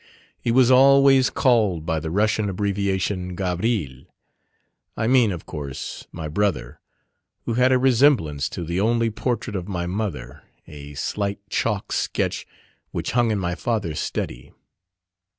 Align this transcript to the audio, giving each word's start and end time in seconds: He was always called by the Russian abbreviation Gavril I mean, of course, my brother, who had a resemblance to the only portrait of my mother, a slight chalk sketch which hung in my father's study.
He 0.39 0.49
was 0.51 0.71
always 0.71 1.29
called 1.29 1.85
by 1.85 1.99
the 1.99 2.09
Russian 2.09 2.49
abbreviation 2.49 3.35
Gavril 3.35 4.07
I 4.97 5.05
mean, 5.05 5.31
of 5.31 5.45
course, 5.45 6.07
my 6.11 6.27
brother, 6.27 6.79
who 7.43 7.53
had 7.53 7.71
a 7.71 7.77
resemblance 7.77 8.49
to 8.49 8.63
the 8.63 8.81
only 8.81 9.11
portrait 9.11 9.55
of 9.55 9.67
my 9.67 9.85
mother, 9.85 10.41
a 10.67 10.95
slight 10.95 11.37
chalk 11.51 11.91
sketch 11.91 12.47
which 12.89 13.11
hung 13.11 13.29
in 13.29 13.37
my 13.37 13.53
father's 13.53 13.99
study. 13.99 14.51